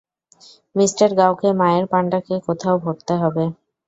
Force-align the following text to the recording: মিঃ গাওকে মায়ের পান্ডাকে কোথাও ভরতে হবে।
মিঃ 0.75 0.87
গাওকে 1.17 1.49
মায়ের 1.59 1.85
পান্ডাকে 1.91 2.35
কোথাও 2.47 2.75
ভরতে 2.83 3.13
হবে। 3.21 3.43